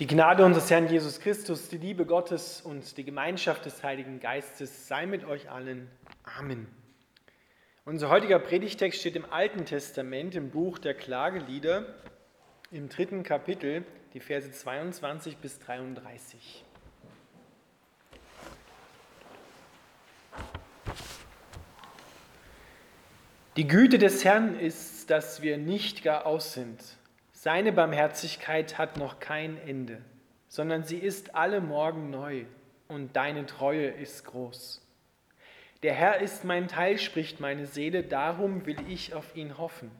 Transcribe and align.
Die 0.00 0.08
Gnade 0.08 0.44
unseres 0.44 0.68
Herrn 0.72 0.88
Jesus 0.88 1.20
Christus, 1.20 1.68
die 1.68 1.78
Liebe 1.78 2.04
Gottes 2.04 2.60
und 2.60 2.96
die 2.96 3.04
Gemeinschaft 3.04 3.64
des 3.64 3.84
Heiligen 3.84 4.18
Geistes 4.18 4.88
sei 4.88 5.06
mit 5.06 5.24
euch 5.24 5.52
allen. 5.52 5.88
Amen. 6.24 6.66
Unser 7.84 8.08
heutiger 8.08 8.40
Predigtext 8.40 8.98
steht 8.98 9.14
im 9.14 9.24
Alten 9.32 9.66
Testament 9.66 10.34
im 10.34 10.50
Buch 10.50 10.78
der 10.78 10.94
Klagelieder 10.94 11.94
im 12.72 12.88
dritten 12.88 13.22
Kapitel, 13.22 13.84
die 14.14 14.18
Verse 14.18 14.50
22 14.50 15.36
bis 15.36 15.60
33. 15.60 16.64
Die 23.56 23.68
Güte 23.68 23.98
des 23.98 24.24
Herrn 24.24 24.58
ist, 24.58 25.08
dass 25.08 25.40
wir 25.40 25.56
nicht 25.56 26.02
gar 26.02 26.26
aus 26.26 26.52
sind 26.54 26.80
seine 27.44 27.72
Barmherzigkeit 27.72 28.78
hat 28.78 28.96
noch 28.96 29.20
kein 29.20 29.58
Ende, 29.68 30.00
sondern 30.48 30.82
sie 30.82 30.96
ist 30.96 31.34
alle 31.34 31.60
Morgen 31.60 32.08
neu 32.08 32.46
und 32.88 33.16
deine 33.16 33.44
Treue 33.44 33.88
ist 33.88 34.24
groß. 34.24 34.80
Der 35.82 35.92
Herr 35.92 36.20
ist 36.20 36.46
mein 36.46 36.68
Teil, 36.68 36.96
spricht 36.96 37.40
meine 37.40 37.66
Seele, 37.66 38.02
darum 38.02 38.64
will 38.64 38.78
ich 38.88 39.12
auf 39.12 39.36
ihn 39.36 39.58
hoffen. 39.58 39.90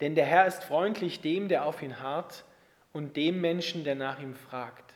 Denn 0.00 0.14
der 0.14 0.24
Herr 0.24 0.46
ist 0.46 0.64
freundlich 0.64 1.20
dem, 1.20 1.48
der 1.48 1.66
auf 1.66 1.82
ihn 1.82 2.00
harrt, 2.00 2.46
und 2.94 3.18
dem 3.18 3.42
Menschen, 3.42 3.84
der 3.84 3.94
nach 3.94 4.18
ihm 4.18 4.34
fragt. 4.34 4.94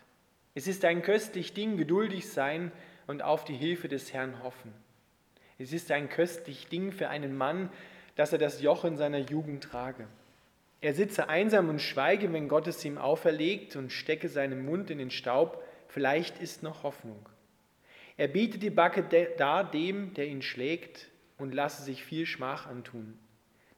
Es 0.55 0.67
ist 0.67 0.87
ein 0.87 1.03
köstlich 1.03 1.53
Ding, 1.53 1.77
geduldig 1.77 2.31
sein 2.31 2.73
und 3.07 3.21
auf 3.21 3.45
die 3.45 3.55
Hilfe 3.55 3.89
des 3.89 4.15
Herrn 4.15 4.43
hoffen. 4.43 4.73
Es 5.59 5.75
ist 5.75 5.91
ein 5.91 6.09
köstlich 6.09 6.69
Ding 6.69 6.91
für 6.91 7.11
einen 7.11 7.37
Mann, 7.37 7.69
dass 8.17 8.33
er 8.33 8.39
das 8.39 8.63
Joch 8.63 8.87
in 8.87 8.97
seiner 8.97 9.19
Jugend 9.19 9.63
trage. 9.63 10.09
Er 10.81 10.95
sitze 10.95 11.29
einsam 11.29 11.69
und 11.69 11.81
schweige, 11.81 12.33
wenn 12.33 12.49
Gott 12.49 12.67
es 12.67 12.85
ihm 12.85 12.97
auferlegt 12.97 13.77
und 13.77 13.93
stecke 13.93 14.29
seinen 14.29 14.65
Mund 14.65 14.91
in 14.91 14.99
den 14.99 15.11
Staub, 15.11 15.63
vielleicht 15.89 16.41
ist 16.41 16.63
noch 16.63 16.83
Hoffnung. 16.83 17.29
Er 18.17 18.29
biete 18.29 18.59
die 18.59 18.71
Backe 18.71 19.05
dar 19.37 19.71
dem, 19.71 20.15
der 20.15 20.27
ihn 20.27 20.43
schlägt, 20.43 21.09
und 21.41 21.55
lasse 21.55 21.83
sich 21.83 22.05
viel 22.05 22.27
Schmach 22.27 22.67
antun. 22.67 23.19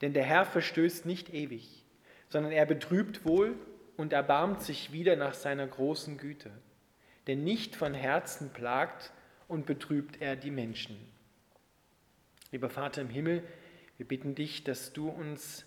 Denn 0.00 0.12
der 0.12 0.24
Herr 0.24 0.44
verstößt 0.44 1.06
nicht 1.06 1.32
ewig, 1.32 1.84
sondern 2.28 2.52
er 2.52 2.66
betrübt 2.66 3.24
wohl 3.24 3.54
und 3.96 4.12
erbarmt 4.12 4.62
sich 4.62 4.92
wieder 4.92 5.14
nach 5.14 5.34
seiner 5.34 5.66
großen 5.66 6.18
Güte. 6.18 6.50
Denn 7.28 7.44
nicht 7.44 7.76
von 7.76 7.94
Herzen 7.94 8.52
plagt 8.52 9.12
und 9.46 9.64
betrübt 9.64 10.20
er 10.20 10.34
die 10.34 10.50
Menschen. 10.50 10.96
Lieber 12.50 12.68
Vater 12.68 13.00
im 13.00 13.10
Himmel, 13.10 13.44
wir 13.96 14.08
bitten 14.08 14.34
dich, 14.34 14.64
dass 14.64 14.92
du 14.92 15.08
uns 15.08 15.64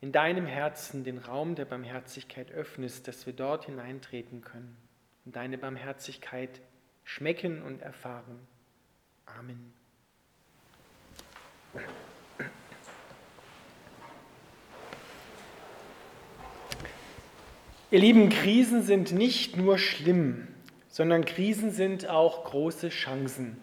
in 0.00 0.12
deinem 0.12 0.46
Herzen 0.46 1.04
den 1.04 1.18
Raum 1.18 1.54
der 1.54 1.64
Barmherzigkeit 1.64 2.52
öffnest, 2.52 3.08
dass 3.08 3.26
wir 3.26 3.32
dort 3.32 3.66
hineintreten 3.66 4.42
können 4.42 4.76
und 5.24 5.34
deine 5.34 5.58
Barmherzigkeit 5.58 6.60
schmecken 7.04 7.62
und 7.62 7.82
erfahren. 7.82 8.38
Amen. 9.26 9.72
Ihr 17.90 18.00
lieben, 18.00 18.28
Krisen 18.28 18.82
sind 18.82 19.12
nicht 19.12 19.56
nur 19.56 19.78
schlimm, 19.78 20.46
sondern 20.88 21.24
Krisen 21.24 21.70
sind 21.70 22.06
auch 22.06 22.44
große 22.44 22.90
Chancen. 22.90 23.56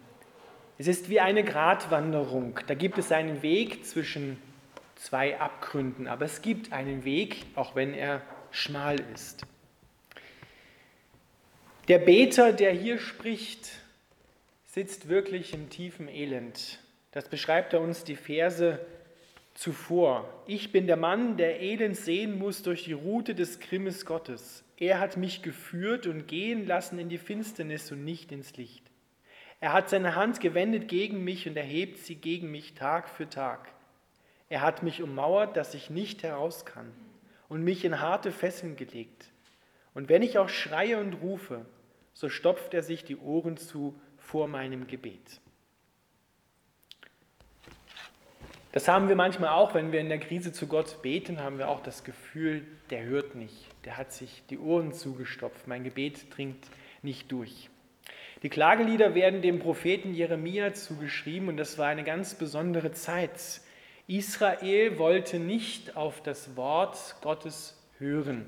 Es 0.77 0.87
ist 0.87 1.09
wie 1.09 1.19
eine 1.19 1.43
Gratwanderung. 1.43 2.59
Da 2.67 2.73
gibt 2.73 2.97
es 2.97 3.11
einen 3.11 3.43
Weg 3.43 3.85
zwischen 3.85 4.37
zwei 4.95 5.39
Abgründen, 5.39 6.07
aber 6.07 6.25
es 6.25 6.41
gibt 6.41 6.71
einen 6.71 7.05
Weg, 7.05 7.45
auch 7.55 7.75
wenn 7.75 7.93
er 7.93 8.21
schmal 8.51 8.99
ist. 9.13 9.45
Der 11.87 11.99
Beter, 11.99 12.51
der 12.51 12.71
hier 12.71 12.97
spricht, 12.97 13.69
sitzt 14.65 15.07
wirklich 15.07 15.53
im 15.53 15.69
tiefen 15.69 16.07
Elend. 16.07 16.79
Das 17.11 17.29
beschreibt 17.29 17.73
er 17.73 17.81
uns 17.81 18.03
die 18.03 18.15
Verse 18.15 18.79
zuvor. 19.53 20.43
Ich 20.47 20.71
bin 20.71 20.87
der 20.87 20.97
Mann, 20.97 21.37
der 21.37 21.61
Elend 21.61 21.95
sehen 21.95 22.37
muss 22.37 22.63
durch 22.63 22.85
die 22.85 22.93
Route 22.93 23.35
des 23.35 23.59
Grimmes 23.59 24.05
Gottes. 24.05 24.63
Er 24.77 24.99
hat 24.99 25.15
mich 25.15 25.41
geführt 25.41 26.07
und 26.07 26.27
gehen 26.27 26.65
lassen 26.65 26.99
in 26.99 27.07
die 27.07 27.17
Finsternis 27.17 27.91
und 27.91 28.03
nicht 28.03 28.31
ins 28.31 28.57
Licht. 28.57 28.83
Er 29.61 29.71
hat 29.71 29.89
seine 29.89 30.15
Hand 30.15 30.41
gewendet 30.41 30.87
gegen 30.87 31.23
mich 31.23 31.47
und 31.47 31.55
erhebt 31.55 31.99
sie 31.99 32.15
gegen 32.15 32.51
mich 32.51 32.73
Tag 32.73 33.07
für 33.07 33.29
Tag. 33.29 33.74
Er 34.49 34.61
hat 34.61 34.83
mich 34.83 35.01
ummauert, 35.01 35.57
dass 35.57 35.73
ich 35.73 35.89
nicht 35.89 36.23
heraus 36.23 36.65
kann 36.65 36.91
und 37.49 37.63
mich 37.63 37.85
in 37.85 37.99
harte 37.99 38.31
Fesseln 38.31 38.75
gelegt. 38.75 39.29
Und 39.93 40.09
wenn 40.09 40.21
ich 40.21 40.37
auch 40.37 40.49
schreie 40.49 40.99
und 40.99 41.13
rufe, 41.15 41.65
so 42.13 42.29
stopft 42.29 42.73
er 42.73 42.83
sich 42.83 43.03
die 43.03 43.17
Ohren 43.17 43.57
zu 43.57 43.95
vor 44.17 44.47
meinem 44.47 44.87
Gebet. 44.87 45.39
Das 48.71 48.89
haben 48.89 49.07
wir 49.07 49.15
manchmal 49.15 49.51
auch, 49.51 49.73
wenn 49.73 49.93
wir 49.93 50.01
in 50.01 50.09
der 50.09 50.19
Krise 50.19 50.51
zu 50.51 50.67
Gott 50.67 51.01
beten, 51.01 51.39
haben 51.39 51.57
wir 51.57 51.69
auch 51.69 51.81
das 51.81 52.03
Gefühl, 52.03 52.67
der 52.89 53.03
hört 53.03 53.33
nicht, 53.33 53.67
der 53.85 53.95
hat 53.95 54.11
sich 54.11 54.43
die 54.49 54.59
Ohren 54.59 54.91
zugestopft, 54.91 55.65
mein 55.65 55.85
Gebet 55.85 56.35
dringt 56.35 56.67
nicht 57.01 57.31
durch. 57.31 57.69
Die 58.43 58.49
Klagelieder 58.49 59.15
werden 59.15 59.41
dem 59.41 59.59
Propheten 59.59 60.13
Jeremia 60.13 60.73
zugeschrieben 60.73 61.47
und 61.47 61.55
das 61.55 61.77
war 61.77 61.87
eine 61.87 62.03
ganz 62.03 62.35
besondere 62.35 62.91
Zeit. 62.91 63.61
Israel 64.07 64.99
wollte 64.99 65.39
nicht 65.39 65.95
auf 65.97 66.21
das 66.21 66.55
Wort 66.55 67.15
Gottes 67.21 67.75
hören, 67.97 68.45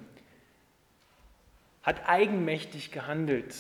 hat 1.82 2.08
eigenmächtig 2.08 2.92
gehandelt 2.92 3.56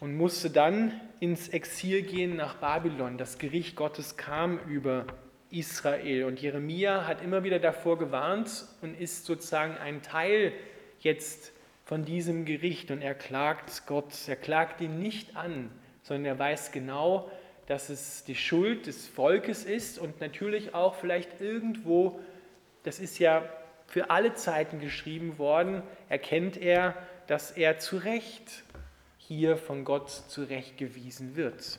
und 0.00 0.16
musste 0.16 0.50
dann 0.50 1.00
ins 1.20 1.48
Exil 1.48 2.02
gehen 2.02 2.36
nach 2.36 2.56
Babylon. 2.56 3.16
Das 3.16 3.38
Gericht 3.38 3.76
Gottes 3.76 4.16
kam 4.16 4.58
über 4.66 5.06
Israel 5.50 6.24
und 6.24 6.40
Jeremia 6.40 7.06
hat 7.06 7.22
immer 7.22 7.44
wieder 7.44 7.58
davor 7.58 7.98
gewarnt 7.98 8.66
und 8.82 8.98
ist 8.98 9.24
sozusagen 9.24 9.76
ein 9.78 10.02
Teil 10.02 10.52
jetzt 11.00 11.52
von 11.84 12.04
diesem 12.04 12.44
Gericht 12.44 12.90
und 12.90 13.02
er 13.02 13.14
klagt 13.14 13.86
Gott, 13.86 14.12
er 14.26 14.36
klagt 14.36 14.80
ihn 14.80 14.98
nicht 15.00 15.36
an, 15.36 15.70
sondern 16.02 16.26
er 16.26 16.38
weiß 16.38 16.72
genau, 16.72 17.30
dass 17.68 17.90
es 17.90 18.24
die 18.24 18.34
Schuld 18.34 18.86
des 18.86 19.06
Volkes 19.06 19.64
ist 19.64 19.98
und 19.98 20.20
natürlich 20.20 20.74
auch 20.74 20.94
vielleicht 20.94 21.40
irgendwo, 21.40 22.18
das 22.82 22.98
ist 22.98 23.18
ja 23.18 23.44
für 23.86 24.08
alle 24.10 24.34
Zeiten 24.34 24.80
geschrieben 24.80 25.38
worden, 25.38 25.82
erkennt 26.08 26.56
er, 26.56 26.94
dass 27.26 27.50
er 27.50 27.78
zu 27.78 27.98
Recht 27.98 28.64
hier 29.18 29.58
von 29.58 29.84
Gott 29.84 30.10
zurechtgewiesen 30.10 31.36
wird. 31.36 31.78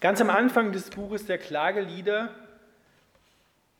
Ganz 0.00 0.20
am 0.20 0.30
Anfang 0.30 0.70
des 0.70 0.90
Buches 0.90 1.26
der 1.26 1.38
Klagelieder 1.38 2.32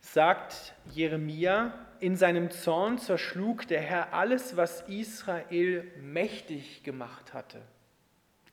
sagt 0.00 0.74
Jeremia, 0.92 1.72
in 2.00 2.16
seinem 2.16 2.50
Zorn 2.50 2.98
zerschlug 2.98 3.68
der 3.68 3.80
Herr 3.80 4.14
alles, 4.14 4.56
was 4.56 4.80
Israel 4.88 5.86
mächtig 6.00 6.82
gemacht 6.82 7.34
hatte. 7.34 7.62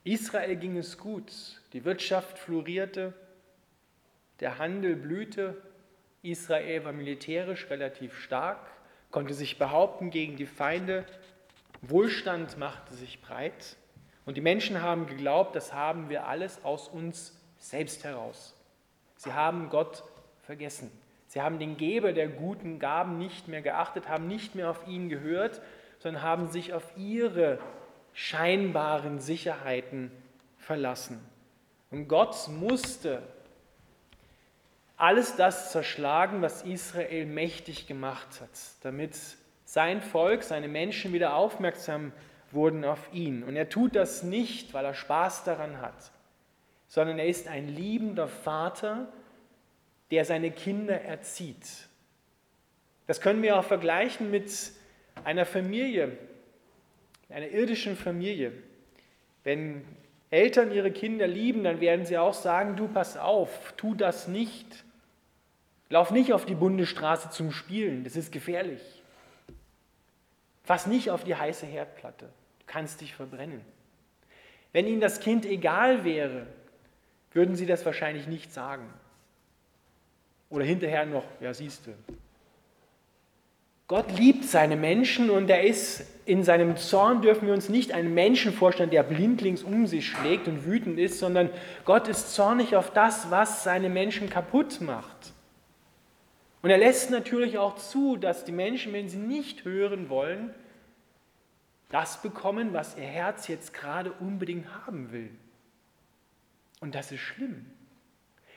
Israel 0.08 0.56
ging 0.56 0.78
es 0.78 0.98
gut, 0.98 1.34
die 1.74 1.84
Wirtschaft 1.84 2.40
florierte, 2.40 3.14
der 4.40 4.58
Handel 4.58 4.96
blühte, 4.96 5.62
Israel 6.22 6.86
war 6.86 6.94
militärisch 6.94 7.70
relativ 7.70 8.18
stark, 8.18 8.60
konnte 9.12 9.34
sich 9.34 9.58
behaupten 9.58 10.10
gegen 10.10 10.38
die 10.38 10.46
Feinde, 10.46 11.06
Wohlstand 11.82 12.58
machte 12.58 12.94
sich 12.94 13.22
breit 13.22 13.76
und 14.26 14.38
die 14.38 14.42
Menschen 14.42 14.82
haben 14.82 15.08
geglaubt, 15.08 15.58
das 15.58 15.74
haben 15.74 16.10
wir 16.10 16.26
alles 16.26 16.64
aus 16.64 16.88
uns 16.88 17.38
selbst 17.58 18.06
heraus. 18.06 18.56
Sie 19.18 19.34
haben 19.34 19.70
Gott 19.70 20.04
vergessen. 20.44 20.90
Sie 21.28 21.42
haben 21.42 21.60
den 21.60 21.76
Geber 21.76 22.14
der 22.14 22.30
guten 22.30 22.80
Gaben 22.80 23.18
nicht 23.18 23.50
mehr 23.50 23.62
geachtet, 23.62 24.08
haben 24.08 24.28
nicht 24.28 24.56
mehr 24.56 24.70
auf 24.70 24.88
ihn 24.88 25.10
gehört, 25.10 25.62
sondern 26.00 26.24
haben 26.24 26.48
sich 26.48 26.74
auf 26.74 26.96
ihre 26.96 27.60
scheinbaren 28.18 29.20
Sicherheiten 29.20 30.12
verlassen. 30.58 31.24
Und 31.92 32.08
Gott 32.08 32.48
musste 32.48 33.22
alles 34.98 35.36
das 35.36 35.72
zerschlagen, 35.72 36.42
was 36.42 36.64
Israel 36.64 37.28
mächtig 37.28 37.86
gemacht 37.86 38.42
hat, 38.42 38.50
damit 38.82 39.16
sein 39.66 40.02
Volk, 40.02 40.42
seine 40.42 40.68
Menschen 40.68 41.14
wieder 41.14 41.36
aufmerksam 41.36 42.12
wurden 42.52 42.86
auf 42.86 43.14
ihn. 43.14 43.44
Und 43.44 43.56
er 43.56 43.70
tut 43.70 43.96
das 43.96 44.24
nicht, 44.24 44.74
weil 44.74 44.86
er 44.86 44.96
Spaß 44.96 45.44
daran 45.44 45.80
hat, 45.80 46.12
sondern 46.88 47.20
er 47.20 47.28
ist 47.28 47.48
ein 47.48 47.68
liebender 47.68 48.28
Vater, 48.28 49.10
der 50.10 50.26
seine 50.26 50.50
Kinder 50.50 51.00
erzieht. 51.02 51.88
Das 53.06 53.22
können 53.22 53.44
wir 53.44 53.60
auch 53.60 53.64
vergleichen 53.64 54.32
mit 54.32 54.52
einer 55.24 55.46
Familie, 55.46 56.18
einer 57.30 57.48
irdischen 57.48 57.96
Familie. 57.96 58.54
Wenn 59.44 59.86
Eltern 60.30 60.72
ihre 60.72 60.92
Kinder 60.92 61.28
lieben, 61.28 61.64
dann 61.64 61.80
werden 61.80 62.06
sie 62.06 62.18
auch 62.18 62.34
sagen, 62.34 62.76
du 62.76 62.88
pass 62.88 63.18
auf, 63.18 63.74
tu 63.78 63.96
das 63.96 64.28
nicht. 64.28 64.84
Lauf 65.90 66.12
nicht 66.12 66.34
auf 66.34 66.46
die 66.46 66.56
Bundesstraße 66.56 67.30
zum 67.30 67.52
Spielen, 67.52 68.04
das 68.04 68.16
ist 68.16 68.32
gefährlich. 68.32 68.82
Fass 70.64 70.86
nicht 70.86 71.12
auf 71.12 71.24
die 71.24 71.36
heiße 71.36 71.66
Herdplatte. 71.66 72.26
Du 72.60 72.66
kannst 72.66 73.00
dich 73.00 73.16
verbrennen. 73.16 73.62
Wenn 74.74 74.86
ihnen 74.86 75.00
das 75.00 75.22
Kind 75.22 75.46
egal 75.46 76.04
wäre, 76.04 76.46
würden 77.32 77.56
sie 77.56 77.66
das 77.66 77.86
wahrscheinlich 77.86 78.28
nicht 78.28 78.52
sagen. 78.54 78.94
Oder 80.50 80.66
hinterher 80.66 81.06
noch, 81.06 81.26
ja 81.40 81.54
siehst 81.54 81.88
du. 81.88 81.94
Gott 83.88 84.18
liebt 84.18 84.44
seine 84.44 84.76
Menschen 84.76 85.30
und 85.30 85.50
er 85.50 85.64
ist 85.64 86.06
in 86.26 86.44
seinem 86.44 86.76
Zorn, 86.76 87.22
dürfen 87.22 87.48
wir 87.48 87.54
uns 87.54 87.70
nicht 87.70 87.94
einen 87.94 88.14
Menschen 88.14 88.52
vorstellen, 88.52 88.90
der 88.90 89.04
blindlings 89.04 89.64
um 89.64 89.88
sich 89.88 90.10
schlägt 90.10 90.50
und 90.50 90.66
wütend 90.66 91.00
ist, 91.00 91.20
sondern 91.20 91.50
Gott 91.86 92.10
ist 92.10 92.36
zornig 92.36 92.76
auf 92.76 92.92
das, 92.92 93.32
was 93.32 93.64
seine 93.64 93.88
Menschen 93.88 94.30
kaputt 94.30 94.82
macht. 94.82 95.32
Und 96.62 96.70
er 96.70 96.78
lässt 96.78 97.12
natürlich 97.12 97.58
auch 97.58 97.76
zu, 97.78 98.18
dass 98.18 98.44
die 98.44 98.52
Menschen, 98.52 98.92
wenn 98.92 99.08
sie 99.08 99.18
nicht 99.18 99.64
hören 99.64 100.10
wollen, 100.10 100.54
das 101.88 102.22
bekommen, 102.22 102.74
was 102.74 102.98
ihr 102.98 103.06
Herz 103.06 103.48
jetzt 103.48 103.74
gerade 103.74 104.12
unbedingt 104.12 104.68
haben 104.86 105.14
will. 105.14 105.30
Und 106.82 106.94
das 106.94 107.14
ist 107.14 107.22
schlimm, 107.22 107.66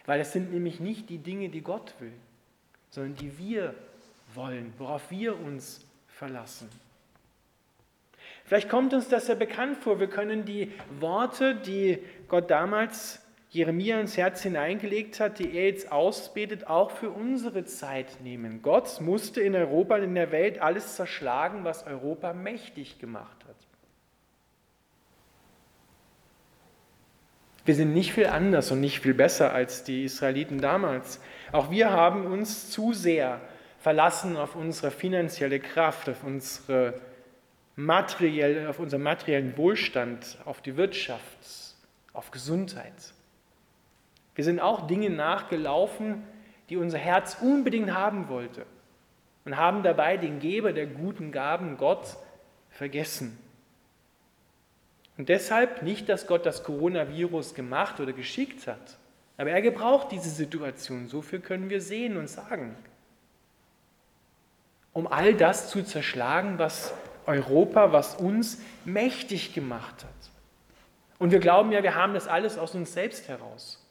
weil 0.07 0.19
das 0.19 0.33
sind 0.33 0.53
nämlich 0.53 0.81
nicht 0.81 1.09
die 1.09 1.19
Dinge, 1.19 1.51
die 1.51 1.61
Gott 1.61 1.95
will, 2.01 2.13
sondern 2.91 3.15
die 3.15 3.39
wir 3.39 3.77
wollen, 4.35 4.73
worauf 4.79 5.11
wir 5.11 5.39
uns 5.39 5.87
verlassen. 6.09 6.69
Vielleicht 8.45 8.69
kommt 8.69 8.93
uns 8.95 9.09
das 9.09 9.29
ja 9.29 9.35
bekannt 9.35 9.79
vor. 9.79 10.01
Wir 10.01 10.09
können 10.09 10.45
die 10.45 10.73
Worte, 10.99 11.55
die 11.55 11.99
Gott 12.29 12.51
damals 12.51 13.25
Jeremia 13.51 14.01
ins 14.01 14.17
Herz 14.17 14.43
hineingelegt 14.43 15.19
hat, 15.19 15.39
die 15.41 15.57
er 15.57 15.67
jetzt 15.67 15.91
ausbetet, 15.91 16.69
auch 16.69 16.93
für 16.93 17.11
unsere 17.11 17.65
Zeit 17.65 18.21
nehmen. 18.23 18.63
Gott 18.63 19.01
musste 19.01 19.41
in 19.41 19.57
Europa 19.57 19.97
und 19.97 20.05
in 20.05 20.15
der 20.15 20.31
Welt 20.31 20.61
alles 20.61 20.95
zerschlagen, 20.95 21.65
was 21.65 21.87
Europa 21.87 22.33
mächtig 22.33 22.99
gemacht 22.99 23.45
hat. 23.49 23.57
Wir 27.65 27.75
sind 27.75 27.93
nicht 27.93 28.13
viel 28.13 28.27
anders 28.27 28.71
und 28.71 28.81
nicht 28.81 29.01
viel 29.01 29.15
besser 29.15 29.53
als 29.53 29.85
die 29.85 30.05
Israeliten 30.05 30.61
damals. 30.61 31.21
Auch 31.53 31.71
wir 31.71 31.91
haben 31.91 32.27
uns 32.27 32.71
zu 32.71 32.93
sehr 32.93 33.41
verlassen 33.81 34.37
auf 34.37 34.55
unsere 34.55 34.91
finanzielle 34.91 35.59
Kraft, 35.59 36.09
auf, 36.09 36.23
unsere 36.23 37.01
materielle, 37.77 38.69
auf 38.69 38.79
unseren 38.79 39.03
materiellen 39.03 39.57
Wohlstand, 39.57 40.39
auf 40.45 40.61
die 40.61 40.77
Wirtschaft, 40.77 41.75
auf 42.13 42.31
Gesundheit. 42.31 43.15
Wir 44.35 44.45
sind 44.45 44.61
auch 44.61 44.87
Dinge 44.87 45.11
nachgelaufen, 45.11 46.23
die 46.69 46.77
unser 46.77 46.99
Herz 46.99 47.39
unbedingt 47.41 47.93
haben 47.93 48.29
wollte 48.29 48.67
und 49.45 49.57
haben 49.57 49.83
dabei 49.83 50.17
den 50.17 50.39
Geber 50.39 50.73
der 50.73 50.87
guten 50.87 51.33
Gaben, 51.33 51.79
Gott, 51.79 52.17
vergessen. 52.69 53.39
Und 55.17 55.29
deshalb 55.29 55.83
nicht, 55.83 56.09
dass 56.09 56.27
Gott 56.27 56.47
das 56.47 56.65
Coronavirus 56.65 57.55
gemacht 57.55 57.99
oder 57.99 58.13
geschickt 58.13 58.67
hat, 58.67 58.99
aber 59.37 59.51
er 59.51 59.63
gebraucht 59.63 60.13
diese 60.13 60.29
Situation, 60.29 61.09
so 61.09 61.23
viel 61.23 61.41
können 61.41 61.71
wir 61.71 61.81
sehen 61.81 62.19
und 62.19 62.29
sagen, 62.29 62.77
um 64.93 65.07
all 65.07 65.35
das 65.35 65.71
zu 65.71 65.83
zerschlagen, 65.83 66.59
was 66.59 66.93
Europa, 67.27 67.93
was 67.93 68.17
uns 68.17 68.61
mächtig 68.85 69.55
gemacht 69.55 70.05
hat. 70.05 70.31
Und 71.19 71.33
wir 71.33 71.39
glauben 71.39 71.71
ja, 71.71 71.83
wir 71.83 71.95
haben 71.95 72.15
das 72.15 72.27
alles 72.27 72.59
aus 72.59 72.75
uns 72.75 72.93
selbst 72.93 73.29
heraus. 73.29 73.87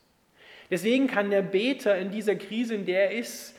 Deswegen 0.69 1.07
kann 1.07 1.29
der 1.29 1.41
Beter 1.41 1.97
in 1.97 2.11
dieser 2.11 2.35
Krise, 2.35 2.75
in 2.75 2.85
der 2.85 3.11
er 3.11 3.19
ist, 3.19 3.55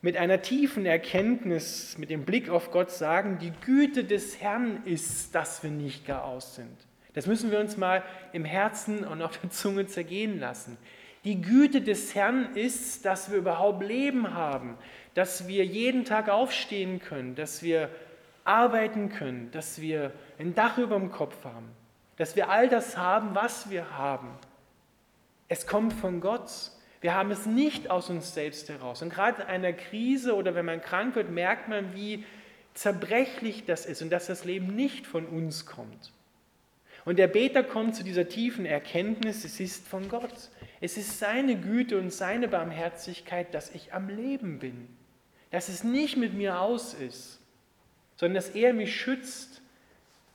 mit 0.00 0.16
einer 0.16 0.42
tiefen 0.42 0.86
Erkenntnis, 0.86 1.96
mit 1.98 2.10
dem 2.10 2.24
Blick 2.24 2.48
auf 2.48 2.70
Gott 2.70 2.90
sagen, 2.90 3.38
die 3.40 3.52
Güte 3.64 4.04
des 4.04 4.40
Herrn 4.40 4.82
ist, 4.84 5.34
dass 5.34 5.62
wir 5.62 5.70
nicht 5.70 6.06
gar 6.06 6.24
aus 6.24 6.54
sind. 6.54 6.76
Das 7.14 7.26
müssen 7.26 7.50
wir 7.50 7.58
uns 7.58 7.76
mal 7.76 8.04
im 8.32 8.44
Herzen 8.44 9.04
und 9.04 9.22
auf 9.22 9.38
der 9.38 9.50
Zunge 9.50 9.86
zergehen 9.86 10.38
lassen. 10.38 10.76
Die 11.24 11.40
Güte 11.40 11.80
des 11.80 12.14
Herrn 12.14 12.54
ist, 12.54 13.04
dass 13.04 13.30
wir 13.30 13.38
überhaupt 13.38 13.82
Leben 13.82 14.34
haben, 14.34 14.78
dass 15.18 15.48
wir 15.48 15.64
jeden 15.64 16.04
Tag 16.04 16.28
aufstehen 16.28 17.00
können, 17.00 17.34
dass 17.34 17.60
wir 17.64 17.90
arbeiten 18.44 19.08
können, 19.08 19.50
dass 19.50 19.80
wir 19.80 20.12
ein 20.38 20.54
Dach 20.54 20.78
über 20.78 20.96
dem 20.96 21.10
Kopf 21.10 21.44
haben, 21.44 21.68
dass 22.18 22.36
wir 22.36 22.50
all 22.50 22.68
das 22.68 22.96
haben, 22.96 23.34
was 23.34 23.68
wir 23.68 23.98
haben. 23.98 24.28
Es 25.48 25.66
kommt 25.66 25.92
von 25.92 26.20
Gott. 26.20 26.48
Wir 27.00 27.16
haben 27.16 27.32
es 27.32 27.46
nicht 27.46 27.90
aus 27.90 28.10
uns 28.10 28.32
selbst 28.32 28.68
heraus. 28.68 29.02
Und 29.02 29.12
gerade 29.12 29.42
in 29.42 29.48
einer 29.48 29.72
Krise 29.72 30.36
oder 30.36 30.54
wenn 30.54 30.64
man 30.64 30.80
krank 30.80 31.16
wird, 31.16 31.30
merkt 31.30 31.68
man, 31.68 31.96
wie 31.96 32.24
zerbrechlich 32.74 33.64
das 33.64 33.86
ist 33.86 34.02
und 34.02 34.10
dass 34.10 34.28
das 34.28 34.44
Leben 34.44 34.76
nicht 34.76 35.04
von 35.04 35.26
uns 35.26 35.66
kommt. 35.66 36.12
Und 37.04 37.18
der 37.18 37.26
Beter 37.26 37.64
kommt 37.64 37.96
zu 37.96 38.04
dieser 38.04 38.28
tiefen 38.28 38.66
Erkenntnis, 38.66 39.44
es 39.44 39.58
ist 39.58 39.88
von 39.88 40.08
Gott. 40.08 40.50
Es 40.80 40.96
ist 40.96 41.18
seine 41.18 41.56
Güte 41.56 41.98
und 41.98 42.12
seine 42.12 42.46
Barmherzigkeit, 42.46 43.52
dass 43.52 43.74
ich 43.74 43.92
am 43.92 44.08
Leben 44.08 44.60
bin. 44.60 44.86
Dass 45.50 45.68
es 45.68 45.84
nicht 45.84 46.16
mit 46.16 46.34
mir 46.34 46.60
aus 46.60 46.94
ist, 46.94 47.40
sondern 48.16 48.34
dass 48.34 48.50
er 48.50 48.72
mich 48.72 48.94
schützt. 48.94 49.62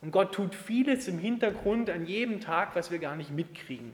Und 0.00 0.10
Gott 0.10 0.34
tut 0.34 0.54
vieles 0.54 1.08
im 1.08 1.18
Hintergrund 1.18 1.88
an 1.90 2.06
jedem 2.06 2.40
Tag, 2.40 2.74
was 2.74 2.90
wir 2.90 2.98
gar 2.98 3.16
nicht 3.16 3.30
mitkriegen. 3.30 3.92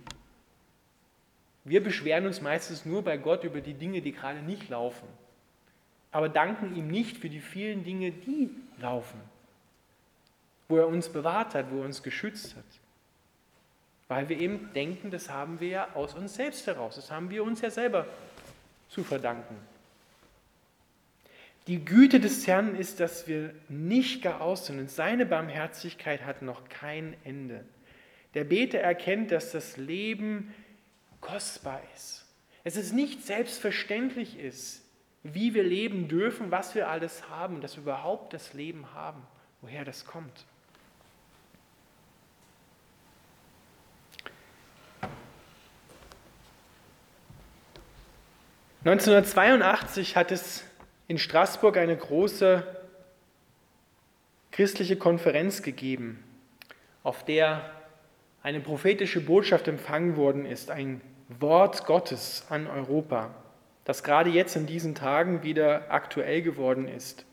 Wir 1.64 1.82
beschweren 1.82 2.26
uns 2.26 2.40
meistens 2.40 2.84
nur 2.84 3.02
bei 3.02 3.16
Gott 3.16 3.44
über 3.44 3.60
die 3.60 3.74
Dinge, 3.74 4.00
die 4.00 4.12
gerade 4.12 4.40
nicht 4.40 4.68
laufen, 4.70 5.06
aber 6.10 6.28
danken 6.28 6.74
ihm 6.74 6.88
nicht 6.88 7.18
für 7.18 7.28
die 7.28 7.40
vielen 7.40 7.84
Dinge, 7.84 8.10
die 8.10 8.50
laufen 8.78 9.20
wo 10.70 10.76
er 10.76 10.86
uns 10.86 11.08
bewahrt 11.08 11.54
hat, 11.54 11.70
wo 11.70 11.80
er 11.80 11.84
uns 11.84 12.02
geschützt 12.02 12.56
hat. 12.56 12.64
Weil 14.08 14.28
wir 14.28 14.38
eben 14.38 14.72
denken, 14.72 15.10
das 15.10 15.28
haben 15.28 15.60
wir 15.60 15.68
ja 15.68 15.88
aus 15.94 16.14
uns 16.14 16.34
selbst 16.34 16.66
heraus, 16.66 16.96
das 16.96 17.10
haben 17.10 17.28
wir 17.28 17.44
uns 17.44 17.60
ja 17.60 17.70
selber 17.70 18.06
zu 18.88 19.04
verdanken. 19.04 19.56
Die 21.66 21.84
Güte 21.84 22.20
des 22.20 22.46
Herrn 22.46 22.74
ist, 22.74 23.00
dass 23.00 23.28
wir 23.28 23.54
nicht 23.68 24.22
gar 24.22 24.40
aus 24.40 24.66
sind 24.66 24.78
und 24.78 24.90
seine 24.90 25.26
Barmherzigkeit 25.26 26.24
hat 26.24 26.42
noch 26.42 26.68
kein 26.68 27.14
Ende. 27.24 27.64
Der 28.34 28.44
Beter 28.44 28.78
erkennt, 28.78 29.30
dass 29.30 29.52
das 29.52 29.76
Leben 29.76 30.54
kostbar 31.20 31.82
ist. 31.94 32.26
Es 32.64 32.76
ist 32.76 32.92
nicht 32.92 33.24
selbstverständlich 33.24 34.38
ist, 34.38 34.82
wie 35.22 35.54
wir 35.54 35.62
leben 35.62 36.08
dürfen, 36.08 36.50
was 36.50 36.74
wir 36.74 36.88
alles 36.88 37.28
haben, 37.28 37.60
dass 37.60 37.76
wir 37.76 37.82
überhaupt 37.82 38.32
das 38.32 38.54
Leben 38.54 38.94
haben, 38.94 39.22
woher 39.60 39.84
das 39.84 40.04
kommt. 40.04 40.44
1982 48.84 50.16
hat 50.16 50.32
es 50.32 50.64
in 51.10 51.18
Straßburg 51.18 51.76
eine 51.76 51.96
große 51.96 52.64
christliche 54.52 54.94
Konferenz 54.94 55.60
gegeben, 55.60 56.22
auf 57.02 57.24
der 57.24 57.68
eine 58.44 58.60
prophetische 58.60 59.20
Botschaft 59.20 59.66
empfangen 59.66 60.16
worden 60.16 60.46
ist, 60.46 60.70
ein 60.70 61.00
Wort 61.28 61.84
Gottes 61.84 62.46
an 62.48 62.68
Europa, 62.68 63.34
das 63.84 64.04
gerade 64.04 64.30
jetzt 64.30 64.54
in 64.54 64.66
diesen 64.66 64.94
Tagen 64.94 65.42
wieder 65.42 65.90
aktuell 65.90 66.42
geworden 66.42 66.86
ist. 66.86 67.24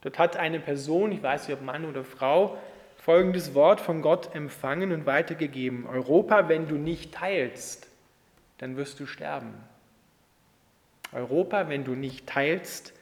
Dort 0.00 0.18
hat 0.18 0.38
eine 0.38 0.58
Person, 0.58 1.12
ich 1.12 1.22
weiß 1.22 1.48
nicht 1.48 1.58
ob 1.58 1.62
Mann 1.62 1.84
oder 1.84 2.04
Frau, 2.04 2.56
folgendes 2.96 3.52
Wort 3.52 3.82
von 3.82 4.00
Gott 4.00 4.34
empfangen 4.34 4.90
und 4.90 5.04
weitergegeben. 5.04 5.86
Europa, 5.86 6.48
wenn 6.48 6.66
du 6.66 6.76
nicht 6.76 7.12
teilst, 7.12 7.88
dann 8.56 8.78
wirst 8.78 8.98
du 9.00 9.04
sterben. 9.04 9.52
Europa, 11.12 11.68
wenn 11.68 11.84
du 11.84 11.90
nicht 11.90 12.26
teilst, 12.26 12.94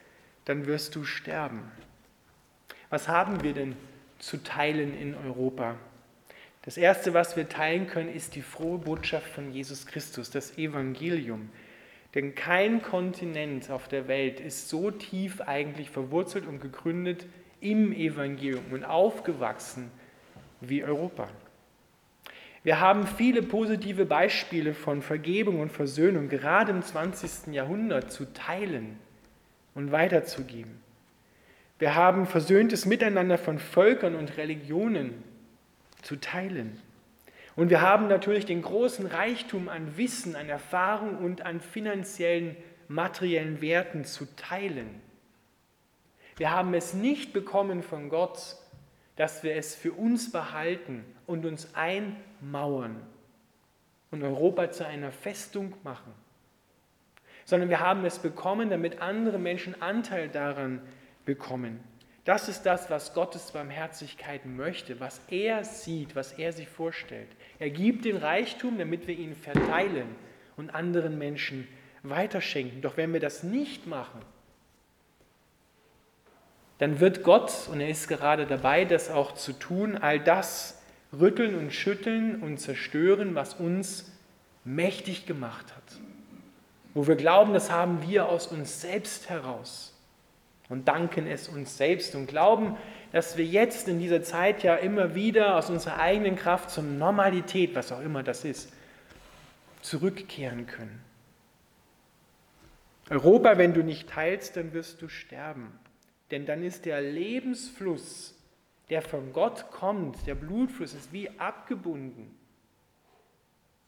dann 0.46 0.66
wirst 0.66 0.96
du 0.96 1.04
sterben. 1.04 1.60
Was 2.88 3.08
haben 3.08 3.42
wir 3.42 3.52
denn 3.52 3.76
zu 4.18 4.42
teilen 4.42 4.98
in 4.98 5.14
Europa? 5.14 5.76
Das 6.62 6.76
Erste, 6.76 7.14
was 7.14 7.36
wir 7.36 7.48
teilen 7.48 7.86
können, 7.86 8.12
ist 8.12 8.34
die 8.34 8.42
frohe 8.42 8.78
Botschaft 8.78 9.28
von 9.28 9.52
Jesus 9.52 9.86
Christus, 9.86 10.30
das 10.30 10.56
Evangelium. 10.56 11.50
Denn 12.14 12.34
kein 12.34 12.80
Kontinent 12.80 13.70
auf 13.70 13.88
der 13.88 14.08
Welt 14.08 14.40
ist 14.40 14.68
so 14.68 14.90
tief 14.90 15.42
eigentlich 15.42 15.90
verwurzelt 15.90 16.46
und 16.46 16.60
gegründet 16.60 17.26
im 17.60 17.92
Evangelium 17.92 18.64
und 18.72 18.84
aufgewachsen 18.84 19.90
wie 20.60 20.82
Europa. 20.82 21.28
Wir 22.62 22.80
haben 22.80 23.06
viele 23.06 23.42
positive 23.42 24.06
Beispiele 24.06 24.74
von 24.74 25.02
Vergebung 25.02 25.60
und 25.60 25.70
Versöhnung, 25.70 26.28
gerade 26.28 26.72
im 26.72 26.82
20. 26.82 27.52
Jahrhundert, 27.52 28.10
zu 28.10 28.32
teilen 28.32 28.98
und 29.76 29.92
weiterzugeben. 29.92 30.80
Wir 31.78 31.94
haben 31.94 32.26
versöhntes 32.26 32.86
Miteinander 32.86 33.38
von 33.38 33.58
Völkern 33.58 34.16
und 34.16 34.36
Religionen 34.38 35.22
zu 36.02 36.16
teilen. 36.16 36.80
Und 37.54 37.70
wir 37.70 37.82
haben 37.82 38.08
natürlich 38.08 38.46
den 38.46 38.62
großen 38.62 39.06
Reichtum 39.06 39.68
an 39.68 39.96
Wissen, 39.96 40.34
an 40.34 40.48
Erfahrung 40.48 41.18
und 41.18 41.42
an 41.42 41.60
finanziellen, 41.60 42.56
materiellen 42.88 43.60
Werten 43.60 44.04
zu 44.04 44.26
teilen. 44.36 44.88
Wir 46.36 46.50
haben 46.50 46.74
es 46.74 46.94
nicht 46.94 47.32
bekommen 47.32 47.82
von 47.82 48.08
Gott, 48.08 48.56
dass 49.16 49.42
wir 49.42 49.56
es 49.56 49.74
für 49.74 49.92
uns 49.92 50.32
behalten 50.32 51.04
und 51.26 51.44
uns 51.44 51.74
einmauern 51.74 53.00
und 54.10 54.22
Europa 54.22 54.70
zu 54.70 54.86
einer 54.86 55.12
Festung 55.12 55.74
machen, 55.82 56.12
sondern 57.46 57.70
wir 57.70 57.80
haben 57.80 58.04
es 58.04 58.18
bekommen, 58.18 58.68
damit 58.68 59.00
andere 59.00 59.38
Menschen 59.38 59.80
Anteil 59.80 60.28
daran 60.28 60.82
bekommen. 61.24 61.80
Das 62.24 62.48
ist 62.48 62.64
das, 62.64 62.90
was 62.90 63.14
Gottes 63.14 63.52
Barmherzigkeit 63.52 64.44
möchte, 64.46 64.98
was 64.98 65.20
er 65.30 65.62
sieht, 65.62 66.16
was 66.16 66.32
er 66.32 66.52
sich 66.52 66.68
vorstellt. 66.68 67.28
Er 67.60 67.70
gibt 67.70 68.04
den 68.04 68.16
Reichtum, 68.16 68.78
damit 68.78 69.06
wir 69.06 69.16
ihn 69.16 69.36
verteilen 69.36 70.08
und 70.56 70.74
anderen 70.74 71.18
Menschen 71.18 71.68
weiterschenken. 72.02 72.82
Doch 72.82 72.96
wenn 72.96 73.12
wir 73.12 73.20
das 73.20 73.44
nicht 73.44 73.86
machen, 73.86 74.20
dann 76.78 76.98
wird 76.98 77.22
Gott, 77.22 77.68
und 77.70 77.80
er 77.80 77.88
ist 77.88 78.08
gerade 78.08 78.44
dabei, 78.44 78.84
das 78.84 79.08
auch 79.08 79.32
zu 79.32 79.52
tun, 79.52 79.96
all 79.96 80.18
das 80.18 80.82
rütteln 81.12 81.54
und 81.54 81.72
schütteln 81.72 82.42
und 82.42 82.58
zerstören, 82.58 83.36
was 83.36 83.54
uns 83.54 84.12
mächtig 84.64 85.26
gemacht 85.26 85.74
hat. 85.76 86.05
Wo 86.96 87.06
wir 87.06 87.16
glauben, 87.16 87.52
das 87.52 87.70
haben 87.70 88.00
wir 88.08 88.26
aus 88.26 88.46
uns 88.46 88.80
selbst 88.80 89.28
heraus 89.28 89.94
und 90.70 90.88
danken 90.88 91.26
es 91.26 91.46
uns 91.46 91.76
selbst 91.76 92.14
und 92.14 92.26
glauben, 92.26 92.78
dass 93.12 93.36
wir 93.36 93.44
jetzt 93.44 93.86
in 93.86 93.98
dieser 93.98 94.22
Zeit 94.22 94.62
ja 94.62 94.76
immer 94.76 95.14
wieder 95.14 95.56
aus 95.56 95.68
unserer 95.68 95.98
eigenen 95.98 96.36
Kraft 96.36 96.70
zur 96.70 96.84
Normalität, 96.84 97.74
was 97.74 97.92
auch 97.92 98.00
immer 98.00 98.22
das 98.22 98.46
ist, 98.46 98.72
zurückkehren 99.82 100.66
können. 100.66 101.02
Europa, 103.10 103.58
wenn 103.58 103.74
du 103.74 103.82
nicht 103.84 104.08
teilst, 104.08 104.56
dann 104.56 104.72
wirst 104.72 105.02
du 105.02 105.08
sterben. 105.10 105.78
Denn 106.30 106.46
dann 106.46 106.62
ist 106.62 106.86
der 106.86 107.02
Lebensfluss, 107.02 108.34
der 108.88 109.02
von 109.02 109.34
Gott 109.34 109.70
kommt, 109.70 110.26
der 110.26 110.34
Blutfluss, 110.34 110.94
ist 110.94 111.12
wie 111.12 111.28
abgebunden, 111.38 112.34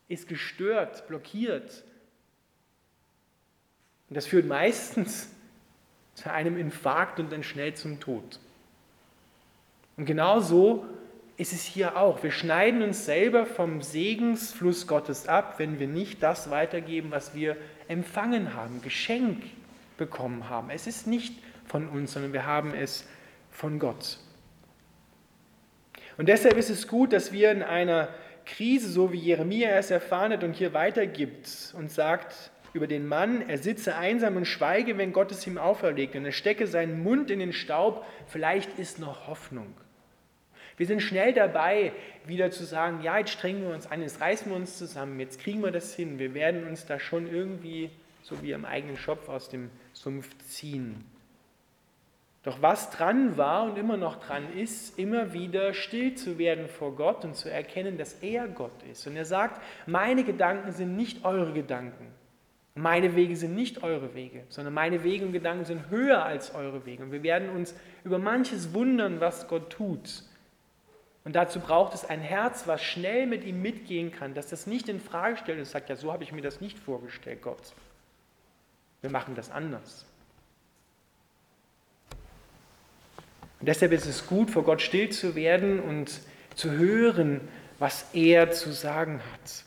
ist 0.09 0.29
gestört, 0.29 1.09
blockiert. 1.09 1.85
Und 4.09 4.17
das 4.17 4.27
führt 4.27 4.47
meistens 4.47 5.29
zu 6.15 6.33
einem 6.33 6.57
Infarkt 6.59 7.21
und 7.21 7.33
dann 7.33 7.43
schnell 7.43 7.75
zum 7.75 8.01
Tod. 8.01 8.41
Und 9.97 10.07
genau 10.07 10.41
so 10.41 10.87
ist 11.37 11.53
es 11.53 11.63
hier 11.63 11.97
auch. 11.97 12.23
Wir 12.23 12.33
schneiden 12.33 12.83
uns 12.83 13.05
selber 13.05 13.47
vom 13.47 13.81
Segensfluss 13.81 14.87
Gottes 14.87 15.29
ab, 15.29 15.55
wenn 15.59 15.79
wir 15.79 15.87
nicht 15.87 16.23
das 16.23 16.51
weitergeben, 16.51 17.11
was 17.11 17.35
wir 17.35 17.57
empfangen 17.87 18.55
haben, 18.55 18.83
Geschenk 18.83 19.43
bekommen 19.97 20.49
haben. 20.49 20.71
Es 20.71 20.87
ist 20.87 21.07
nicht 21.07 21.35
von 21.67 21.89
uns, 21.89 22.13
sondern 22.13 22.33
wir 22.33 22.45
haben 22.45 22.75
es 22.75 23.07
von 23.51 23.79
Gott. 23.79 24.19
Und 26.17 26.29
deshalb 26.29 26.57
ist 26.57 26.71
es 26.71 26.89
gut, 26.89 27.13
dass 27.13 27.33
wir 27.33 27.53
in 27.53 27.63
einer 27.63 28.09
Krise, 28.45 28.91
so 28.91 29.13
wie 29.13 29.19
Jeremia 29.19 29.71
es 29.71 29.91
erfahren 29.91 30.33
hat 30.33 30.43
und 30.43 30.55
hier 30.55 30.75
weitergibt 30.75 31.75
und 31.77 31.91
sagt, 31.91 32.51
über 32.73 32.87
den 32.87 33.07
Mann, 33.07 33.49
er 33.49 33.59
sitze 33.59 33.97
einsam 33.97 34.37
und 34.37 34.45
schweige, 34.45 34.99
wenn 34.99 35.13
Gott 35.13 35.33
es 35.33 35.47
ihm 35.47 35.59
auferlegt, 35.59 36.17
und 36.17 36.25
er 36.25 36.33
stecke 36.33 36.67
seinen 36.67 37.03
Mund 37.03 37.31
in 37.31 37.39
den 37.39 37.53
Staub, 37.53 38.05
vielleicht 38.27 38.79
ist 38.79 38.99
noch 38.99 39.27
Hoffnung. 39.27 39.75
Wir 40.77 40.87
sind 40.87 41.01
schnell 41.01 41.33
dabei, 41.33 41.93
wieder 42.25 42.51
zu 42.51 42.65
sagen, 42.65 43.01
ja, 43.03 43.19
jetzt 43.19 43.31
strengen 43.31 43.63
wir 43.63 43.75
uns 43.75 43.91
an, 43.91 44.01
jetzt 44.01 44.21
reißen 44.21 44.51
wir 44.51 44.57
uns 44.57 44.79
zusammen, 44.79 45.19
jetzt 45.19 45.41
kriegen 45.41 45.61
wir 45.63 45.73
das 45.73 45.95
hin, 45.95 46.19
wir 46.19 46.35
werden 46.35 46.67
uns 46.69 46.87
da 46.87 47.01
schon 47.01 47.29
irgendwie, 47.29 47.91
so 48.23 48.43
wie 48.43 48.55
am 48.55 48.65
eigenen 48.65 48.97
Schopf, 48.97 49.29
aus 49.29 49.49
dem 49.49 49.71
Sumpf 49.93 50.29
ziehen. 50.47 51.05
Doch 52.45 52.63
was 52.63 52.91
dran 52.91 53.37
war 53.37 53.65
und 53.65 53.77
immer 53.77 53.97
noch 53.97 54.21
dran 54.25 54.53
ist, 54.55 54.99
immer 54.99 55.33
wieder 55.33 55.75
still 55.75 56.15
zu 56.15 56.39
werden 56.39 56.69
vor 56.69 56.95
Gott 56.95 57.25
und 57.25 57.35
zu 57.35 57.51
erkennen, 57.51 57.99
dass 57.99 58.15
er 58.23 58.47
Gott 58.47 58.83
ist. 58.91 59.07
Und 59.07 59.17
er 59.17 59.25
sagt, 59.25 59.61
meine 59.87 60.23
Gedanken 60.23 60.71
sind 60.73 60.97
nicht 60.97 61.25
eure 61.25 61.53
Gedanken. 61.53 62.07
Meine 62.79 63.17
Wege 63.17 63.35
sind 63.37 63.57
nicht 63.57 63.83
eure 63.83 64.15
Wege, 64.15 64.45
sondern 64.49 64.73
meine 64.73 65.03
Wege 65.03 65.27
und 65.27 65.33
Gedanken 65.33 65.65
sind 65.65 65.91
höher 65.91 66.25
als 66.25 66.55
eure 66.55 66.87
Wege. 66.87 67.03
Und 67.03 67.11
wir 67.11 67.25
werden 67.25 67.51
uns 67.51 67.75
über 68.05 68.19
manches 68.19 68.73
wundern, 68.73 69.21
was 69.21 69.49
Gott 69.49 69.71
tut. 69.71 70.23
Und 71.25 71.35
dazu 71.35 71.59
braucht 71.59 71.93
es 71.95 72.05
ein 72.05 72.21
Herz, 72.21 72.69
was 72.69 72.81
schnell 72.83 73.27
mit 73.27 73.43
ihm 73.45 73.61
mitgehen 73.63 74.13
kann, 74.13 74.33
dass 74.33 74.47
das 74.47 74.69
nicht 74.69 74.89
in 74.89 75.01
Frage 75.01 75.37
stellt 75.37 75.59
und 75.59 75.65
sagt, 75.65 75.89
ja, 75.89 75.97
so 75.97 76.13
habe 76.13 76.23
ich 76.23 76.31
mir 76.31 76.41
das 76.41 76.61
nicht 76.61 76.79
vorgestellt, 76.79 77.43
Gott. 77.43 77.75
Wir 79.01 79.11
machen 79.11 79.35
das 79.35 79.51
anders. 79.51 80.07
Und 83.59 83.67
deshalb 83.67 83.91
ist 83.91 84.07
es 84.07 84.27
gut, 84.27 84.51
vor 84.53 84.63
Gott 84.63 84.81
still 84.81 85.09
zu 85.09 85.35
werden 85.35 85.81
und 85.81 86.21
zu 86.55 86.71
hören, 86.71 87.41
was 87.81 88.15
er 88.15 88.53
zu 88.53 88.73
sagen 88.73 89.21
hat. 89.33 89.65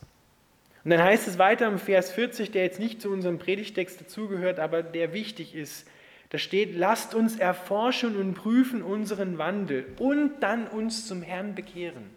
Und 0.83 0.91
dann 0.91 1.03
heißt 1.03 1.27
es 1.27 1.37
weiter 1.37 1.67
im 1.67 1.77
Vers 1.77 2.11
40, 2.11 2.51
der 2.51 2.63
jetzt 2.63 2.79
nicht 2.79 3.01
zu 3.01 3.09
unserem 3.11 3.37
Predigtext 3.37 4.01
dazugehört, 4.01 4.59
aber 4.59 4.81
der 4.81 5.13
wichtig 5.13 5.53
ist. 5.55 5.87
Da 6.29 6.37
steht, 6.37 6.75
lasst 6.75 7.13
uns 7.13 7.37
erforschen 7.37 8.15
und 8.15 8.33
prüfen 8.33 8.81
unseren 8.81 9.37
Wandel 9.37 9.85
und 9.99 10.39
dann 10.39 10.67
uns 10.67 11.07
zum 11.07 11.21
Herrn 11.21 11.55
bekehren. 11.55 12.09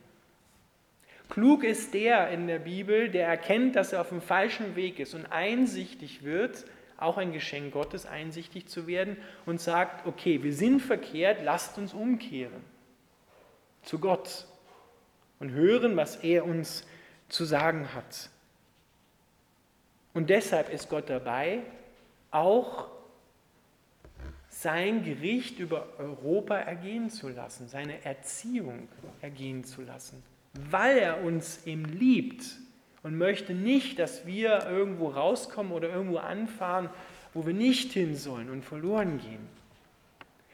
Klug 1.29 1.65
ist 1.65 1.95
der 1.95 2.31
in 2.31 2.47
der 2.47 2.61
Bibel, 2.61 3.09
der 3.09 3.27
erkennt, 3.27 3.77
dass 3.77 3.93
er 3.93 4.01
auf 4.01 4.11
dem 4.11 4.21
falschen 4.21 4.77
Weg 4.77 5.01
ist 5.01 5.15
und 5.15 5.27
einsichtig 5.27 6.23
wird, 6.23 6.65
auch 6.97 7.19
ein 7.19 7.33
Geschenk 7.33 7.73
Gottes, 7.73 8.07
einsichtig 8.07 8.69
zu 8.69 8.87
werden 8.87 9.17
und 9.47 9.61
sagt, 9.61 10.07
okay, 10.07 10.43
wir 10.43 10.53
sind 10.53 10.81
verkehrt, 10.81 11.39
lasst 11.43 11.77
uns 11.77 11.93
umkehren 11.93 12.63
zu 13.83 13.99
Gott 13.99 14.47
und 15.41 15.51
hören, 15.51 15.97
was 15.97 16.17
er 16.17 16.45
uns 16.45 16.87
zu 17.29 17.45
sagen 17.45 17.93
hat. 17.95 18.31
Und 20.15 20.31
deshalb 20.31 20.73
ist 20.73 20.89
Gott 20.89 21.11
dabei, 21.11 21.61
auch 22.31 22.89
sein 24.49 25.05
Gericht 25.05 25.59
über 25.59 25.89
Europa 25.99 26.57
ergehen 26.57 27.11
zu 27.11 27.29
lassen, 27.29 27.69
seine 27.69 28.05
Erziehung 28.05 28.89
ergehen 29.21 29.65
zu 29.65 29.83
lassen, 29.83 30.23
weil 30.71 30.99
er 30.99 31.23
uns 31.25 31.67
eben 31.67 31.85
liebt 31.85 32.45
und 33.03 33.19
möchte 33.19 33.53
nicht, 33.53 33.99
dass 33.99 34.27
wir 34.27 34.67
irgendwo 34.67 35.09
rauskommen 35.09 35.73
oder 35.73 35.91
irgendwo 35.91 36.19
anfahren, 36.19 36.89
wo 37.35 37.45
wir 37.45 37.53
nicht 37.53 37.93
hin 37.93 38.15
sollen 38.15 38.49
und 38.49 38.65
verloren 38.65 39.19
gehen. 39.19 39.47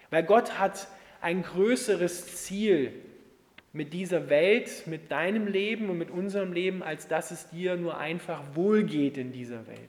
Weil 0.08 0.24
Gott 0.24 0.58
hat 0.58 0.88
ein 1.20 1.42
größeres 1.42 2.44
Ziel 2.44 2.92
mit 3.72 3.92
dieser 3.92 4.28
Welt, 4.28 4.86
mit 4.86 5.10
deinem 5.10 5.46
Leben 5.46 5.90
und 5.90 5.98
mit 5.98 6.10
unserem 6.10 6.52
Leben, 6.52 6.82
als 6.82 7.06
dass 7.06 7.30
es 7.30 7.50
dir 7.50 7.76
nur 7.76 7.98
einfach 7.98 8.42
wohlgeht 8.54 9.16
in 9.16 9.32
dieser 9.32 9.66
Welt. 9.66 9.88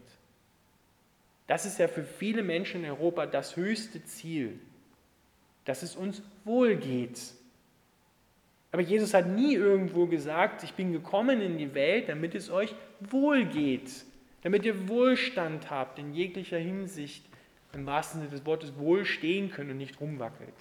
Das 1.48 1.66
ist 1.66 1.80
ja 1.80 1.88
für 1.88 2.04
viele 2.04 2.44
Menschen 2.44 2.84
in 2.84 2.90
Europa 2.90 3.26
das 3.26 3.56
höchste 3.56 4.04
Ziel, 4.06 4.60
dass 5.66 5.84
es 5.84 5.96
uns 5.96 6.22
wohlgeht. 6.46 7.20
Aber 8.72 8.82
Jesus 8.82 9.14
hat 9.14 9.28
nie 9.28 9.56
irgendwo 9.56 10.06
gesagt, 10.06 10.64
ich 10.64 10.74
bin 10.76 10.94
gekommen 10.94 11.42
in 11.42 11.58
die 11.58 11.74
Welt, 11.74 12.08
damit 12.08 12.36
es 12.36 12.50
euch 12.50 12.74
wohlgeht, 13.02 14.06
damit 14.44 14.64
ihr 14.64 14.88
Wohlstand 14.88 15.70
habt 15.70 16.00
in 16.00 16.14
jeglicher 16.14 16.58
Hinsicht, 16.58 17.26
im 17.74 17.86
wahrsten 17.86 18.22
Sinne 18.22 18.32
des 18.32 18.46
Wortes 18.46 18.78
wohl 18.78 19.06
stehen 19.06 19.52
könnt 19.52 19.72
und 19.72 19.78
nicht 19.78 20.00
rumwackelt. 20.00 20.54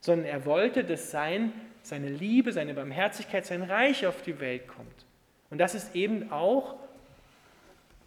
Sondern 0.00 0.26
er 0.26 0.44
wollte, 0.44 0.84
dass 0.84 1.10
sein 1.10 1.52
seine 1.82 2.08
Liebe, 2.08 2.52
seine 2.52 2.74
Barmherzigkeit, 2.74 3.46
sein 3.46 3.62
Reich 3.62 4.06
auf 4.06 4.22
die 4.22 4.40
Welt 4.40 4.68
kommt. 4.68 5.06
Und 5.50 5.58
das 5.58 5.74
ist 5.74 5.94
eben 5.94 6.30
auch 6.30 6.76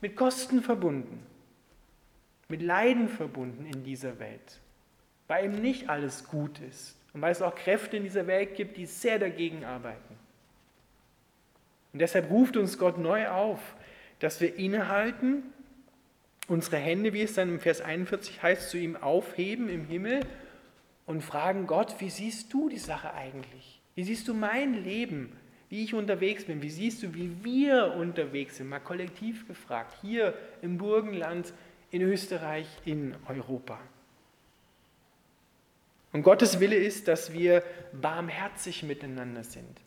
mit 0.01 0.15
Kosten 0.15 0.61
verbunden, 0.61 1.25
mit 2.47 2.61
Leiden 2.61 3.09
verbunden 3.09 3.65
in 3.65 3.83
dieser 3.83 4.19
Welt, 4.19 4.59
weil 5.27 5.45
eben 5.45 5.61
nicht 5.61 5.89
alles 5.89 6.25
gut 6.25 6.59
ist 6.59 6.97
und 7.13 7.21
weil 7.21 7.31
es 7.31 7.41
auch 7.41 7.55
Kräfte 7.55 7.97
in 7.97 8.03
dieser 8.03 8.27
Welt 8.27 8.55
gibt, 8.55 8.77
die 8.77 8.85
sehr 8.85 9.19
dagegen 9.19 9.65
arbeiten. 9.65 10.15
Und 11.91 11.99
deshalb 11.99 12.29
ruft 12.29 12.57
uns 12.57 12.77
Gott 12.77 12.97
neu 12.97 13.27
auf, 13.29 13.59
dass 14.19 14.41
wir 14.41 14.55
innehalten, 14.55 15.43
unsere 16.47 16.77
Hände, 16.77 17.13
wie 17.13 17.21
es 17.21 17.33
dann 17.33 17.49
im 17.49 17.59
Vers 17.59 17.81
41 17.81 18.41
heißt, 18.41 18.69
zu 18.69 18.77
ihm 18.77 18.95
aufheben 18.95 19.69
im 19.69 19.85
Himmel 19.85 20.21
und 21.05 21.21
fragen 21.21 21.67
Gott, 21.67 21.95
wie 21.99 22.09
siehst 22.09 22.53
du 22.53 22.69
die 22.69 22.77
Sache 22.77 23.13
eigentlich? 23.13 23.81
Wie 23.95 24.03
siehst 24.03 24.27
du 24.27 24.33
mein 24.33 24.83
Leben, 24.83 25.35
wie 25.69 25.83
ich 25.83 25.93
unterwegs 25.93 26.45
bin? 26.45 26.61
Wie 26.61 26.69
siehst 26.69 27.03
du, 27.03 27.13
wie 27.13 27.43
wir 27.43 27.93
unterwegs 27.95 28.57
sind? 28.57 28.69
Mal 28.69 28.79
kollektiv 28.79 29.47
gefragt, 29.47 29.95
hier 30.01 30.33
im 30.61 30.77
Burgenland, 30.77 31.53
in 31.91 32.01
Österreich, 32.01 32.67
in 32.85 33.15
Europa. 33.27 33.79
Und 36.11 36.23
Gottes 36.23 36.59
Wille 36.59 36.75
ist, 36.75 37.07
dass 37.07 37.33
wir 37.33 37.63
barmherzig 37.91 38.83
miteinander 38.83 39.43
sind. 39.43 39.81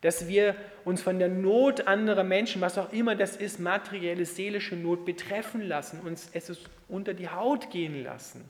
Dass 0.00 0.28
wir 0.28 0.54
uns 0.84 1.02
von 1.02 1.18
der 1.18 1.28
Not 1.28 1.88
anderer 1.88 2.22
Menschen, 2.22 2.60
was 2.60 2.78
auch 2.78 2.92
immer 2.92 3.16
das 3.16 3.36
ist, 3.36 3.58
materielle, 3.58 4.24
seelische 4.24 4.76
Not 4.76 5.04
betreffen 5.04 5.60
lassen, 5.60 6.00
uns 6.00 6.30
es 6.32 6.56
unter 6.88 7.12
die 7.12 7.28
Haut 7.28 7.70
gehen 7.70 8.04
lassen 8.04 8.48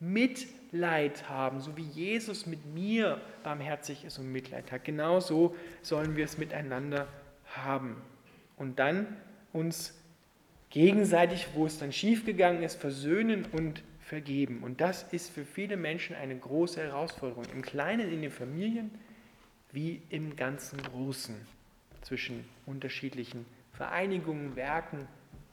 Mitleid 0.00 1.28
haben, 1.28 1.60
so 1.60 1.76
wie 1.76 1.82
Jesus 1.82 2.46
mit 2.46 2.64
mir 2.66 3.20
barmherzig 3.42 4.04
ist 4.04 4.18
und 4.18 4.30
Mitleid 4.30 4.70
hat. 4.70 4.84
Genauso 4.84 5.56
sollen 5.82 6.16
wir 6.16 6.24
es 6.24 6.38
miteinander 6.38 7.08
haben. 7.46 7.96
Und 8.56 8.78
dann 8.78 9.16
uns 9.52 9.94
gegenseitig, 10.70 11.48
wo 11.54 11.66
es 11.66 11.78
dann 11.78 11.92
schiefgegangen 11.92 12.62
ist, 12.62 12.80
versöhnen 12.80 13.46
und 13.52 13.82
vergeben. 14.00 14.62
Und 14.62 14.80
das 14.80 15.02
ist 15.12 15.30
für 15.30 15.44
viele 15.44 15.76
Menschen 15.76 16.16
eine 16.16 16.36
große 16.36 16.80
Herausforderung, 16.80 17.44
im 17.52 17.62
Kleinen 17.62 18.10
in 18.12 18.22
den 18.22 18.30
Familien 18.30 18.90
wie 19.72 20.02
im 20.08 20.34
ganzen 20.34 20.82
Großen, 20.82 21.34
zwischen 22.02 22.44
unterschiedlichen 22.64 23.44
Vereinigungen, 23.72 24.56
Werken, 24.56 25.06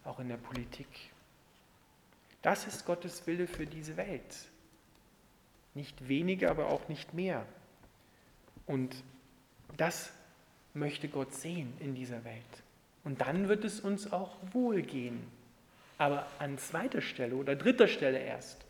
auch 0.06 0.20
in 0.20 0.30
der 0.30 0.38
Politik. 0.38 0.88
Das 2.46 2.68
ist 2.68 2.86
Gottes 2.86 3.26
Wille 3.26 3.48
für 3.48 3.66
diese 3.66 3.98
Welt. 3.98 4.46
Nicht 5.74 6.08
weniger, 6.08 6.52
aber 6.52 6.68
auch 6.70 6.88
nicht 6.90 7.12
mehr. 7.16 7.44
Und 8.68 8.96
das 9.78 10.12
möchte 10.76 11.08
Gott 11.08 11.34
sehen 11.34 11.74
in 11.80 11.96
dieser 11.96 12.24
Welt. 12.24 12.46
Und 13.04 13.22
dann 13.22 13.48
wird 13.48 13.66
es 13.66 13.80
uns 13.80 14.14
auch 14.14 14.38
wohlgehen. 14.52 15.24
Aber 15.98 16.28
an 16.38 16.60
zweiter 16.60 17.02
Stelle 17.02 17.36
oder 17.36 17.56
dritter 17.56 17.88
Stelle 17.88 18.20
erst. 18.20 18.64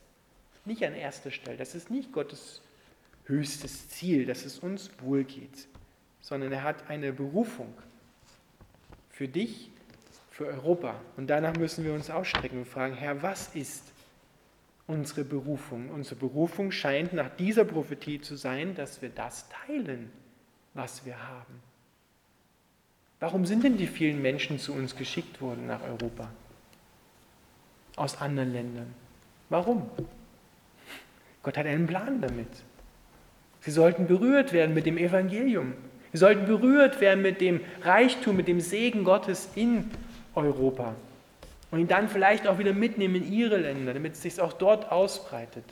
Nicht 0.63 0.85
an 0.85 0.95
erster 0.95 1.31
Stelle. 1.31 1.57
Das 1.57 1.75
ist 1.75 1.91
nicht 1.91 2.13
Gottes 2.13 2.61
höchstes 3.25 3.89
Ziel, 3.89 4.25
dass 4.25 4.45
es 4.45 4.59
uns 4.59 4.89
wohlgeht, 5.01 5.67
sondern 6.21 6.53
er 6.53 6.63
hat 6.63 6.89
eine 6.89 7.11
Berufung 7.11 7.73
für 9.09 9.27
dich, 9.27 9.69
für 10.35 10.47
Europa. 10.47 10.95
Und 11.15 11.29
danach 11.29 11.55
müssen 11.55 11.85
wir 11.85 11.93
uns 11.93 12.09
ausstrecken 12.09 12.59
und 12.59 12.67
fragen, 12.67 12.93
Herr, 12.93 13.23
was 13.23 13.55
ist 13.55 13.83
unsere 14.85 15.23
Berufung? 15.23 15.89
Unsere 15.91 16.17
Berufung 16.17 16.71
scheint 16.71 17.13
nach 17.13 17.29
dieser 17.37 17.63
Prophetie 17.63 18.19
zu 18.19 18.35
sein, 18.35 18.75
dass 18.75 19.01
wir 19.01 19.07
das 19.07 19.47
teilen, 19.47 20.11
was 20.73 21.05
wir 21.05 21.17
haben. 21.17 21.61
Warum 23.21 23.45
sind 23.45 23.63
denn 23.63 23.77
die 23.77 23.87
vielen 23.87 24.21
Menschen 24.21 24.59
zu 24.59 24.73
uns 24.73 24.97
geschickt 24.97 25.39
worden 25.39 25.67
nach 25.67 25.81
Europa? 25.81 26.29
Aus 27.95 28.21
anderen 28.21 28.51
Ländern. 28.51 28.93
Warum? 29.49 29.89
Gott 31.43 31.57
hat 31.57 31.65
einen 31.65 31.87
Plan 31.87 32.19
damit. 32.19 32.49
Sie 33.61 33.71
sollten 33.71 34.05
berührt 34.05 34.51
werden 34.51 34.75
mit 34.75 34.85
dem 34.85 34.97
Evangelium. 34.97 35.75
Sie 36.11 36.17
sollten 36.17 36.45
berührt 36.45 36.99
werden 36.99 37.21
mit 37.21 37.39
dem 37.39 37.61
Reichtum, 37.83 38.35
mit 38.35 38.49
dem 38.49 38.59
Segen 38.59 39.05
Gottes 39.05 39.47
in 39.55 39.89
Europa. 40.35 40.95
Und 41.71 41.79
ihn 41.79 41.87
dann 41.87 42.09
vielleicht 42.09 42.47
auch 42.47 42.57
wieder 42.57 42.73
mitnehmen 42.73 43.15
in 43.15 43.31
ihre 43.31 43.57
Länder, 43.57 43.93
damit 43.93 44.13
es 44.13 44.21
sich 44.21 44.39
auch 44.39 44.53
dort 44.53 44.91
ausbreitet. 44.91 45.65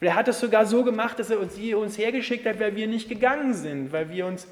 er 0.00 0.14
hat 0.14 0.28
es 0.28 0.40
sogar 0.40 0.66
so 0.66 0.84
gemacht, 0.84 1.18
dass 1.18 1.30
er 1.30 1.38
uns, 1.38 1.56
uns 1.56 1.98
hergeschickt 1.98 2.46
hat, 2.46 2.58
weil 2.58 2.74
wir 2.74 2.86
nicht 2.86 3.08
gegangen 3.08 3.54
sind, 3.54 3.92
weil 3.92 4.10
wir 4.10 4.26
uns 4.26 4.46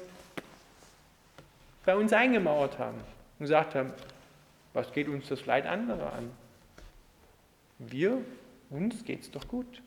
bei 1.85 1.95
uns 1.95 2.13
eingemauert 2.13 2.77
haben 2.77 2.97
und 3.39 3.45
gesagt 3.45 3.75
haben, 3.75 3.91
was 4.73 4.93
geht 4.93 5.07
uns 5.07 5.27
das 5.27 5.45
Leid 5.45 5.65
anderer 5.65 6.13
an? 6.13 6.29
Wir, 7.79 8.21
uns 8.69 9.03
geht 9.05 9.21
es 9.21 9.31
doch 9.31 9.47
gut. 9.47 9.81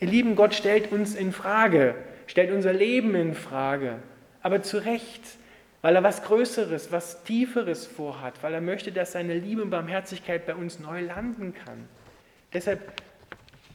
Ihr 0.00 0.08
Lieben, 0.08 0.36
Gott 0.36 0.54
stellt 0.54 0.92
uns 0.92 1.14
in 1.14 1.32
Frage, 1.32 1.94
stellt 2.26 2.52
unser 2.52 2.72
Leben 2.72 3.14
in 3.14 3.34
Frage, 3.34 3.98
aber 4.42 4.62
zu 4.62 4.78
Recht, 4.84 5.22
weil 5.82 5.94
er 5.94 6.02
was 6.02 6.22
Größeres, 6.22 6.90
was 6.90 7.22
Tieferes 7.24 7.86
vorhat, 7.86 8.42
weil 8.42 8.54
er 8.54 8.60
möchte, 8.60 8.92
dass 8.92 9.12
seine 9.12 9.34
Liebe 9.34 9.62
und 9.62 9.70
Barmherzigkeit 9.70 10.46
bei 10.46 10.54
uns 10.54 10.80
neu 10.80 11.02
landen 11.02 11.54
kann. 11.54 11.88
Deshalb 12.52 12.80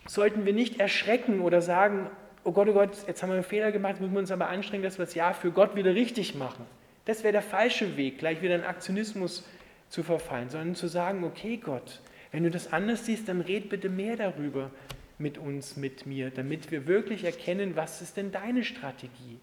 sollten 0.08 0.46
wir 0.46 0.54
nicht 0.54 0.80
erschrecken 0.80 1.42
oder 1.42 1.62
sagen, 1.62 2.10
oh 2.44 2.52
Gott, 2.52 2.68
oh 2.68 2.74
Gott, 2.74 2.92
jetzt 3.08 3.24
haben 3.24 3.30
wir 3.30 3.36
einen 3.36 3.44
Fehler 3.44 3.72
gemacht, 3.72 4.02
müssen 4.02 4.14
wir 4.14 4.20
uns 4.20 4.32
aber 4.32 4.50
anstrengen, 4.50 4.84
dass 4.84 4.98
wir 4.98 5.06
das 5.06 5.16
Jahr 5.16 5.34
für 5.34 5.52
Gott 5.52 5.76
wieder 5.76 5.96
richtig 5.96 6.36
machen. 6.36 6.66
Das 7.06 7.24
wäre 7.24 7.34
der 7.34 7.42
falsche 7.42 7.96
Weg, 7.98 8.18
gleich 8.18 8.42
wieder 8.42 8.56
in 8.56 8.64
Aktionismus 8.64 9.44
zu 9.90 10.04
verfallen, 10.04 10.50
sondern 10.50 10.76
zu 10.76 10.88
sagen, 10.88 11.24
okay 11.24 11.58
Gott, 11.58 12.02
wenn 12.32 12.44
du 12.44 12.50
das 12.50 12.74
anders 12.74 13.06
siehst, 13.06 13.30
dann 13.30 13.42
red 13.42 13.70
bitte 13.70 13.90
mehr 13.90 14.18
darüber, 14.18 14.72
mit 15.20 15.38
uns, 15.38 15.78
mit 15.78 16.06
mir, 16.06 16.32
damit 16.32 16.72
wir 16.72 16.88
wirklich 16.88 17.24
erkennen, 17.24 17.76
was 17.76 18.02
ist 18.02 18.18
denn 18.18 18.32
deine 18.32 18.64
Strategie. 18.64 19.40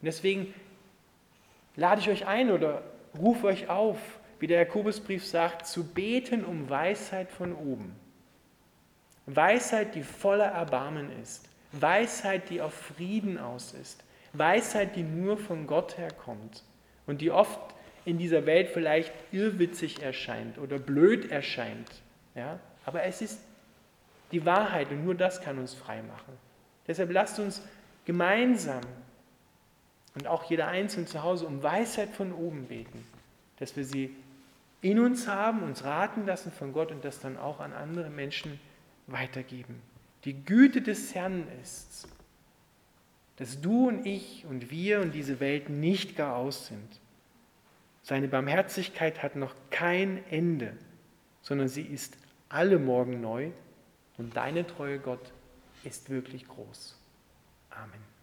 Und 0.00 0.06
deswegen 0.06 0.54
lade 1.76 2.00
ich 2.00 2.08
euch 2.08 2.26
ein 2.26 2.50
oder 2.50 2.82
rufe 3.18 3.46
euch 3.46 3.68
auf, 3.68 3.98
wie 4.38 4.46
der 4.46 4.58
Jakobusbrief 4.60 5.24
sagt, 5.24 5.66
zu 5.66 5.84
beten 5.84 6.44
um 6.44 6.68
Weisheit 6.68 7.30
von 7.30 7.54
oben. 7.54 7.94
Weisheit, 9.26 9.94
die 9.94 10.02
voller 10.02 10.46
Erbarmen 10.46 11.10
ist. 11.22 11.48
Weisheit, 11.72 12.48
die 12.50 12.60
auf 12.60 12.74
Frieden 12.74 13.38
aus 13.38 13.72
ist. 13.72 14.04
Weisheit, 14.32 14.96
die 14.96 15.02
nur 15.02 15.36
von 15.36 15.66
Gott 15.66 15.98
herkommt 15.98 16.62
und 17.06 17.20
die 17.20 17.30
oft 17.30 17.60
in 18.04 18.18
dieser 18.18 18.46
Welt 18.46 18.68
vielleicht 18.68 19.12
irrwitzig 19.32 20.02
erscheint 20.02 20.58
oder 20.58 20.78
blöd 20.78 21.30
erscheint. 21.30 21.90
Ja? 22.34 22.60
Aber 22.84 23.02
es 23.02 23.20
ist 23.20 23.40
die 24.32 24.44
Wahrheit 24.44 24.90
und 24.90 25.04
nur 25.04 25.14
das 25.14 25.40
kann 25.40 25.58
uns 25.58 25.74
frei 25.74 26.02
machen. 26.02 26.38
Deshalb 26.86 27.10
lasst 27.12 27.38
uns 27.38 27.62
gemeinsam 28.04 28.82
und 30.16 30.26
auch 30.26 30.44
jeder 30.44 30.66
Einzelne 30.68 31.06
zu 31.06 31.22
Hause 31.22 31.46
um 31.46 31.62
Weisheit 31.62 32.10
von 32.10 32.32
oben 32.32 32.66
beten, 32.66 33.06
dass 33.58 33.76
wir 33.76 33.84
sie 33.84 34.14
in 34.80 34.98
uns 34.98 35.28
haben, 35.28 35.62
uns 35.62 35.84
raten 35.84 36.26
lassen 36.26 36.50
von 36.50 36.72
Gott 36.72 36.90
und 36.90 37.04
das 37.04 37.20
dann 37.20 37.36
auch 37.36 37.60
an 37.60 37.72
andere 37.72 38.10
Menschen 38.10 38.58
weitergeben. 39.06 39.80
Die 40.24 40.44
Güte 40.44 40.82
des 40.82 41.14
Herrn 41.14 41.46
ist, 41.62 42.08
dass 43.36 43.60
du 43.60 43.88
und 43.88 44.06
ich 44.06 44.44
und 44.46 44.70
wir 44.70 45.00
und 45.00 45.12
diese 45.14 45.38
Welt 45.40 45.68
nicht 45.68 46.16
gar 46.16 46.36
aus 46.36 46.66
sind. 46.66 47.00
Seine 48.02 48.28
Barmherzigkeit 48.28 49.22
hat 49.22 49.36
noch 49.36 49.54
kein 49.70 50.24
Ende, 50.30 50.76
sondern 51.42 51.68
sie 51.68 51.82
ist 51.82 52.16
alle 52.48 52.78
Morgen 52.78 53.20
neu 53.20 53.50
und 54.16 54.36
deine 54.36 54.66
Treue, 54.66 54.98
Gott, 54.98 55.32
ist 55.84 56.08
wirklich 56.08 56.48
groß. 56.48 56.96
Amen. 57.70 58.15